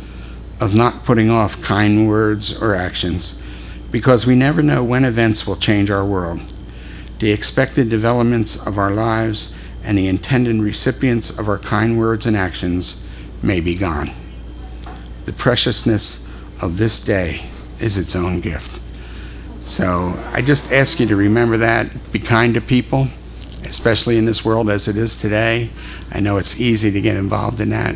[0.59, 3.40] of not putting off kind words or actions
[3.91, 6.39] because we never know when events will change our world.
[7.19, 12.35] The expected developments of our lives and the intended recipients of our kind words and
[12.35, 13.11] actions
[13.43, 14.11] may be gone.
[15.25, 17.45] The preciousness of this day
[17.79, 18.79] is its own gift.
[19.63, 21.91] So I just ask you to remember that.
[22.11, 23.07] Be kind to people,
[23.65, 25.69] especially in this world as it is today.
[26.11, 27.95] I know it's easy to get involved in that,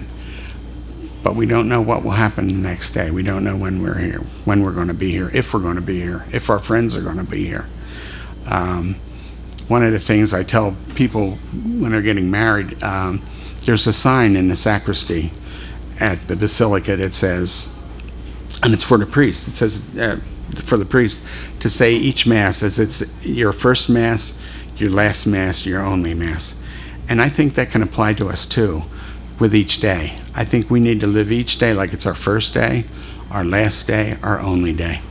[1.25, 3.09] but we don't know what will happen the next day.
[3.09, 5.75] We don't know when we're here, when we're going to be here, if we're going
[5.75, 7.65] to be here, if our friends are going to be here.
[8.45, 8.97] Um,
[9.67, 13.25] one of the things I tell people when they're getting married, um,
[13.61, 15.31] there's a sign in the sacristy,
[15.99, 17.75] at the basilica that says,
[18.61, 19.47] and it's for the priest.
[19.47, 20.19] It says uh,
[20.57, 21.27] for the priest
[21.61, 24.45] to say each mass as it's your first mass,
[24.77, 26.63] your last mass, your only mass.
[27.09, 28.83] And I think that can apply to us too
[29.39, 30.19] with each day.
[30.35, 32.83] I think we need to live each day like it's our first day,
[33.31, 35.01] our last day, our only day.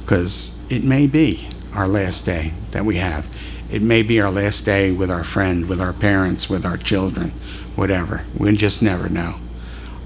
[0.00, 3.26] Because it may be our last day that we have.
[3.70, 7.30] It may be our last day with our friend, with our parents, with our children,
[7.74, 8.22] whatever.
[8.38, 9.36] We just never know.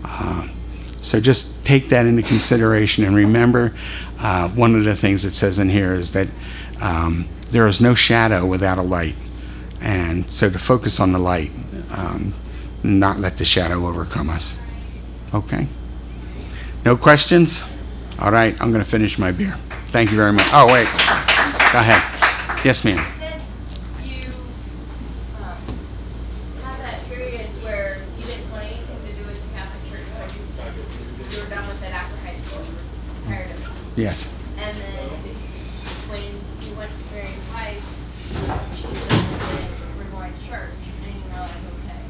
[0.04, 0.48] Uh,
[1.02, 3.74] so just take that into consideration and remember
[4.18, 6.28] uh, one of the things it says in here is that
[6.80, 9.14] um, there is no shadow without a light.
[9.80, 11.50] And so to focus on the light,
[11.90, 12.32] um,
[12.86, 14.64] not let the shadow overcome us.
[15.34, 15.66] Okay?
[16.84, 17.64] No questions?
[18.20, 19.56] All right, I'm going to finish my beer.
[19.88, 20.46] Thank you very much.
[20.52, 20.86] Oh, wait.
[21.72, 22.02] Go ahead.
[22.64, 22.96] Yes, ma'am.
[22.96, 23.40] You said
[24.02, 24.32] you
[25.42, 25.58] um,
[26.62, 30.32] had that period where you didn't want anything to do with the Catholic Church, but
[30.74, 30.82] you,
[31.30, 32.64] you were done with it after high school.
[32.64, 34.00] You were tired of it.
[34.00, 34.32] Yes.
[34.58, 35.08] And then
[36.08, 37.82] when you went to Mary Pike,
[38.74, 39.68] she said that
[39.98, 40.70] we're going to church,
[41.04, 42.02] and you were like, okay.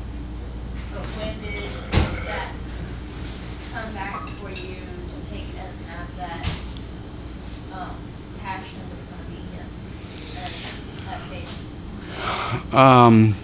[0.95, 1.71] But when did
[2.27, 2.53] that
[3.73, 6.45] come back for you to take and have that
[7.75, 7.95] um,
[8.41, 9.67] passion to become a deacon?
[10.35, 10.51] That,
[11.05, 11.53] that faith?
[12.77, 13.35] Um,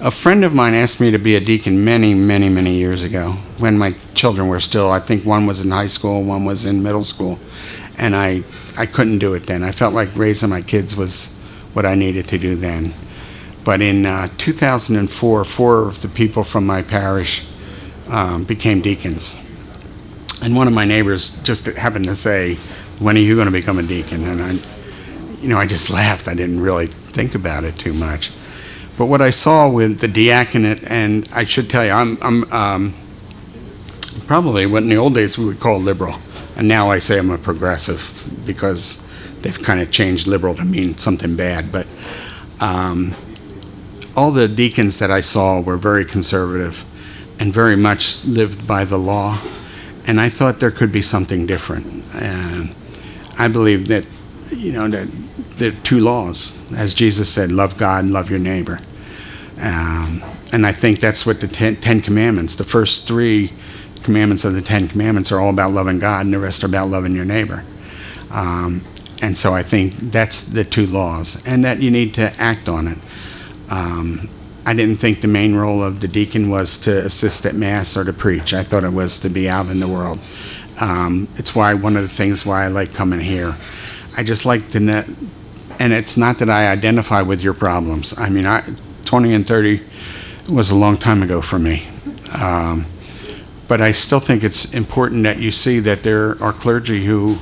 [0.00, 3.34] a friend of mine asked me to be a deacon many, many, many years ago
[3.58, 6.82] when my children were still, I think one was in high school, one was in
[6.82, 7.38] middle school.
[7.98, 8.42] And I,
[8.76, 9.62] I couldn't do it then.
[9.62, 11.38] I felt like raising my kids was
[11.72, 12.92] what I needed to do then.
[13.62, 17.46] But in uh, 2004, four of the people from my parish
[18.08, 19.40] um, became deacons.
[20.42, 22.56] And one of my neighbors just happened to say,
[22.98, 24.24] When are you going to become a deacon?
[24.26, 24.52] And I,
[25.40, 26.26] you know, I just laughed.
[26.26, 28.32] I didn't really think about it too much.
[28.98, 32.94] But what I saw with the diaconate, and I should tell you, I'm, I'm um,
[34.26, 36.16] probably what in the old days we would call liberal.
[36.56, 39.08] And now I say I'm a progressive because
[39.42, 41.70] they've kind of changed liberal to mean something bad.
[41.70, 41.86] But
[42.58, 43.14] um,
[44.16, 46.84] all the deacons that I saw were very conservative
[47.38, 49.38] and very much lived by the law.
[50.08, 52.04] And I thought there could be something different.
[52.14, 52.74] And
[53.38, 54.08] I believe that,
[54.50, 55.06] you know, that
[55.58, 56.68] there are two laws.
[56.72, 58.80] As Jesus said, love God and love your neighbor.
[59.60, 63.52] Um, and I think that's what the ten, ten Commandments, the first three
[64.08, 66.88] commandments of the Ten Commandments are all about loving God, and the rest are about
[66.88, 67.62] loving your neighbor.
[68.30, 68.82] Um,
[69.20, 72.86] and so I think that's the two laws, and that you need to act on
[72.86, 72.98] it.
[73.68, 74.30] Um,
[74.64, 78.04] I didn't think the main role of the deacon was to assist at Mass or
[78.04, 78.54] to preach.
[78.54, 80.20] I thought it was to be out in the world.
[80.80, 83.56] Um, it's why one of the things why I like coming here.
[84.16, 85.04] I just like to
[85.80, 88.18] and it's not that I identify with your problems.
[88.18, 88.64] I mean, I,
[89.08, 89.80] 20 and 30
[90.50, 91.88] was a long time ago for me.
[92.34, 92.84] Um,
[93.66, 97.38] but I still think it's important that you see that there are clergy who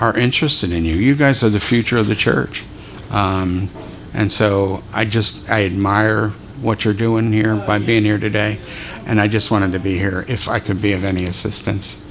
[0.00, 0.94] are interested in you.
[0.94, 2.64] You guys are the future of the church.
[3.10, 3.68] Um,
[4.14, 6.28] and so I just, I admire
[6.60, 8.58] what you're doing here by being here today.
[9.04, 12.08] And I just wanted to be here if I could be of any assistance,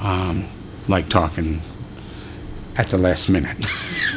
[0.00, 0.46] um,
[0.86, 1.60] like talking
[2.76, 3.58] at the last minute.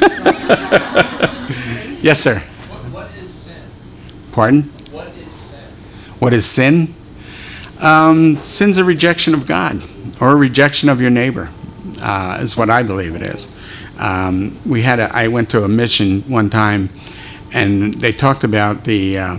[2.02, 2.38] yes, sir.
[2.38, 3.56] What, what is sin?
[4.32, 4.62] Pardon?
[4.90, 5.70] What is sin?
[6.18, 6.94] What is sin?
[7.80, 9.82] Um, sin's a rejection of God
[10.20, 11.50] or a rejection of your neighbor,
[12.00, 13.58] uh, is what I believe it is.
[13.98, 16.88] Um, we had a, I went to a mission one time,
[17.52, 19.38] and they talked about the uh,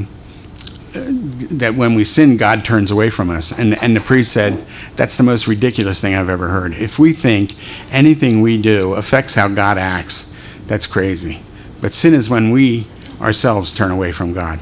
[0.94, 3.58] that when we sin, God turns away from us.
[3.58, 4.64] And, and the priest said,
[4.96, 6.74] That's the most ridiculous thing I've ever heard.
[6.74, 7.56] If we think
[7.92, 10.36] anything we do affects how God acts,
[10.68, 11.42] that's crazy.
[11.82, 12.88] But sin is when we
[13.20, 14.60] ourselves turn away from God.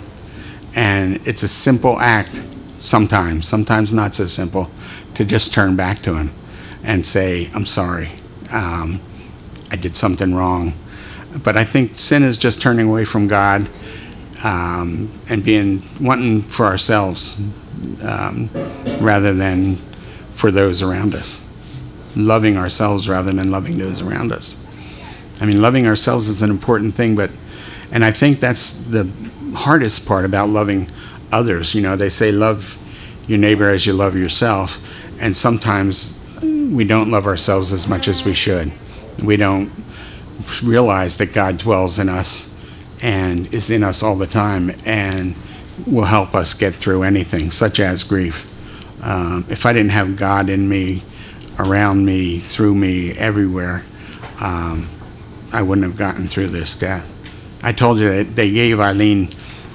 [0.76, 2.44] And it's a simple act
[2.78, 4.70] sometimes, sometimes not so simple,
[5.16, 6.32] to just turn back to Him
[6.84, 8.12] and say, I'm sorry.
[8.52, 9.02] Um,
[9.72, 10.74] I did something wrong.
[11.44, 13.70] But I think sin is just turning away from God
[14.44, 17.48] um, and being wanting for ourselves
[18.04, 18.50] um,
[19.00, 19.76] rather than
[20.34, 21.48] for those around us.
[22.16, 24.68] Loving ourselves rather than loving those around us.
[25.40, 27.32] I mean, loving ourselves is an important thing, but,
[27.92, 29.10] and I think that's the
[29.54, 30.90] hardest part about loving
[31.32, 31.76] others.
[31.76, 32.78] You know, they say love
[33.28, 34.80] your neighbor as you love yourself,
[35.20, 38.72] and sometimes we don't love ourselves as much as we should.
[39.24, 39.72] We don't
[40.64, 42.58] realize that God dwells in us
[43.02, 45.36] and is in us all the time and
[45.86, 48.48] will help us get through anything, such as grief.
[49.04, 51.04] Um, if I didn't have God in me,
[51.60, 53.84] around me, through me, everywhere,
[54.40, 54.88] um,
[55.52, 57.11] I wouldn't have gotten through this death.
[57.64, 59.28] I told you that they gave Eileen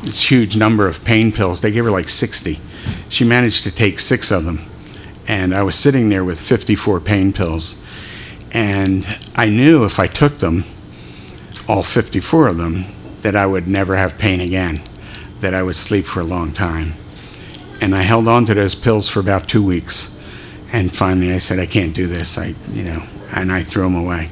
[0.02, 1.60] this huge number of pain pills.
[1.60, 2.58] They gave her like 60.
[3.08, 4.60] She managed to take six of them.
[5.28, 7.84] And I was sitting there with 54 pain pills.
[8.52, 10.64] And I knew if I took them,
[11.68, 12.86] all 54 of them,
[13.22, 14.80] that I would never have pain again,
[15.40, 16.94] that I would sleep for a long time.
[17.80, 20.20] And I held on to those pills for about two weeks.
[20.72, 22.38] And finally I said, I can't do this.
[22.38, 23.02] I, you know,
[23.34, 24.28] and I threw them away.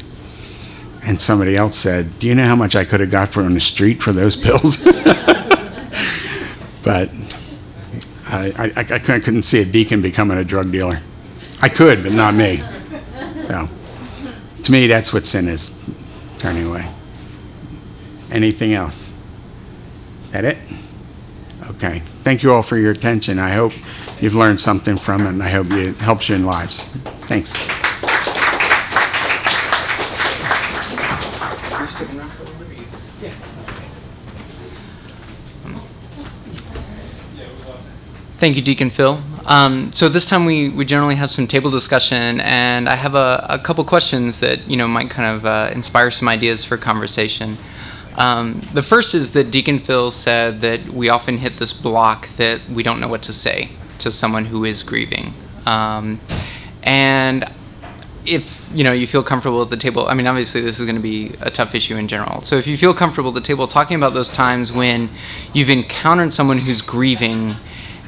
[1.04, 3.54] And somebody else said, Do you know how much I could have got for on
[3.54, 4.84] the street for those pills?
[6.82, 7.10] but
[8.26, 11.00] I, I, I couldn't see a deacon becoming a drug dealer.
[11.60, 12.62] I could, but not me.
[13.46, 13.68] So,
[14.62, 15.82] to me, that's what sin is
[16.38, 16.88] turning away.
[18.30, 19.10] Anything else?
[20.32, 20.58] That it?
[21.70, 22.00] Okay.
[22.22, 23.38] Thank you all for your attention.
[23.38, 23.72] I hope
[24.20, 26.84] you've learned something from it, and I hope it helps you in lives.
[27.26, 27.54] Thanks.
[38.44, 39.18] Thank you, Deacon Phil.
[39.46, 43.46] Um, so this time we, we generally have some table discussion, and I have a,
[43.48, 47.56] a couple questions that you know might kind of uh, inspire some ideas for conversation.
[48.18, 52.60] Um, the first is that Deacon Phil said that we often hit this block that
[52.68, 53.70] we don't know what to say
[54.00, 55.32] to someone who is grieving,
[55.64, 56.20] um,
[56.82, 57.50] and
[58.26, 60.96] if you know you feel comfortable at the table i mean obviously this is going
[60.96, 63.68] to be a tough issue in general so if you feel comfortable at the table
[63.68, 65.10] talking about those times when
[65.52, 67.54] you've encountered someone who's grieving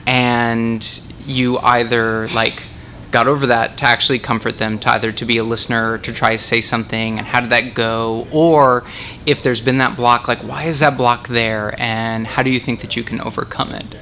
[0.06, 2.62] and you either like
[3.10, 6.32] got over that to actually comfort them to either to be a listener to try
[6.32, 8.26] to say something and how did that go?
[8.30, 8.84] Or
[9.24, 11.74] if there's been that block like why is that block there?
[11.78, 13.96] And how do you think that you can overcome it?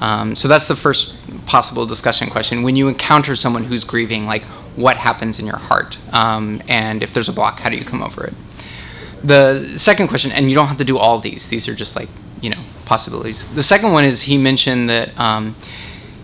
[0.00, 2.62] Um, so that's the first possible discussion question.
[2.62, 4.42] When you encounter someone who's grieving like
[4.76, 5.98] what happens in your heart?
[6.12, 8.34] Um, and if there's a block how do you come over it?
[9.22, 11.48] The second question and you don't have to do all these.
[11.48, 12.08] These are just like
[12.40, 13.52] you know possibilities.
[13.54, 15.54] The second one is he mentioned that um,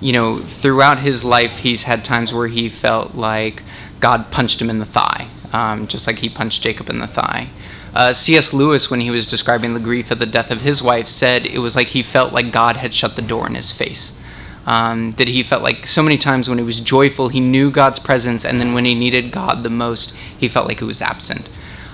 [0.00, 3.62] you know throughout his life he's had times where he felt like
[4.00, 7.48] god punched him in the thigh um, just like he punched jacob in the thigh.
[7.94, 11.06] Uh, cs lewis when he was describing the grief of the death of his wife
[11.06, 14.16] said it was like he felt like god had shut the door in his face.
[14.66, 17.98] Um, that he felt like so many times when he was joyful, he knew God's
[17.98, 21.48] presence, and then when he needed God the most, he felt like he was absent.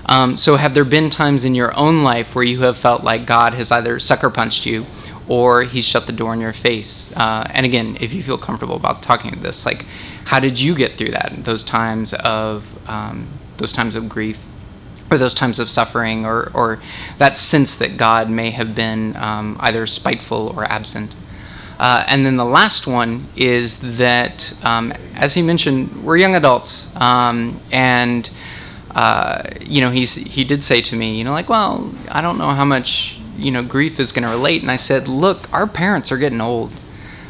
[0.09, 3.25] Um, so, have there been times in your own life where you have felt like
[3.25, 4.85] God has either sucker punched you
[5.27, 7.15] or he's shut the door in your face?
[7.17, 9.85] Uh, and again, if you feel comfortable about talking about this, like,
[10.25, 11.43] how did you get through that?
[11.43, 13.27] Those times of um,
[13.57, 14.43] those times of grief,
[15.11, 16.79] or those times of suffering, or or
[17.17, 21.15] that sense that God may have been um, either spiteful or absent.
[21.79, 26.95] Uh, and then the last one is that, um, as he mentioned, we're young adults,
[26.95, 28.31] um, and
[28.97, 32.37] uh, you know, he's he did say to me, you know, like, well, I don't
[32.37, 35.67] know how much you know grief is going to relate, and I said, look, our
[35.67, 36.71] parents are getting old.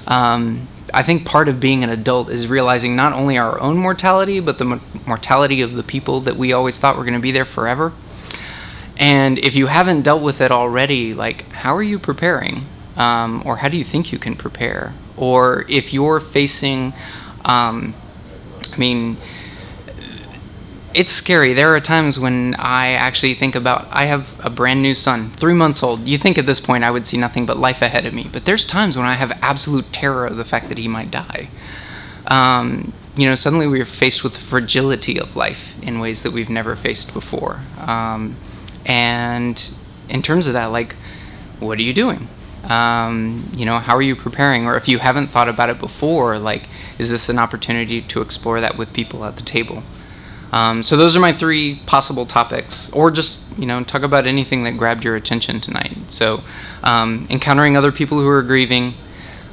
[0.08, 4.40] Um, I think part of being an adult is realizing not only our own mortality,
[4.40, 7.46] but the mortality of the people that we always thought were going to be there
[7.46, 7.92] forever.
[8.96, 12.66] And if you haven't dealt with it already, like, how are you preparing?
[12.98, 14.94] um, or how do you think you can prepare?
[15.16, 16.94] Or if you're facing,
[17.46, 17.94] um,
[18.74, 19.18] I mean,
[20.98, 21.54] it's scary.
[21.54, 25.54] There are times when I actually think about I have a brand new son, three
[25.54, 26.00] months old.
[26.08, 28.46] You think at this point I would see nothing but life ahead of me, but
[28.46, 31.50] there's times when I have absolute terror of the fact that he might die.
[32.26, 36.50] Um, you know, suddenly we're faced with the fragility of life in ways that we've
[36.50, 37.60] never faced before.
[37.80, 38.36] Um,
[38.84, 39.72] and
[40.10, 40.94] in terms of that, like,
[41.60, 42.28] what are you doing?
[42.64, 44.66] Um, you know, how are you preparing?
[44.66, 46.64] Or if you haven't thought about it before, like,
[46.98, 49.84] is this an opportunity to explore that with people at the table?
[50.52, 54.64] Um, so those are my three possible topics, or just you know talk about anything
[54.64, 56.10] that grabbed your attention tonight.
[56.10, 56.42] So
[56.84, 58.94] um, encountering other people who are grieving,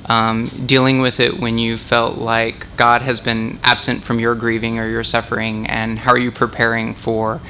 [0.06, 4.78] um, dealing with it when you felt like God has been absent from your grieving
[4.78, 7.40] or your suffering, and how are you preparing for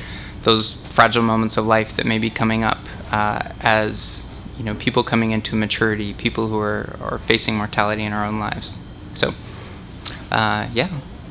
[0.42, 2.78] those fragile moments of life that may be coming up
[3.10, 8.12] uh, as you know people coming into maturity, people who are, are facing mortality in
[8.12, 8.78] our own lives.
[9.14, 9.32] So
[10.30, 10.88] uh, yeah,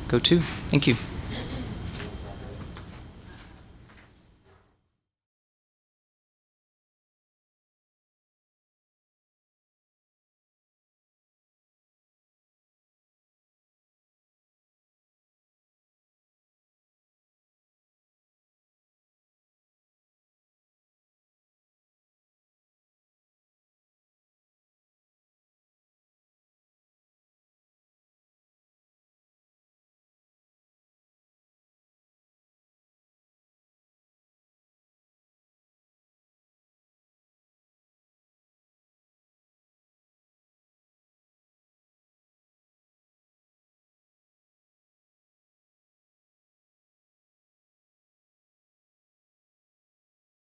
[0.08, 0.40] go to.
[0.70, 0.96] Thank you.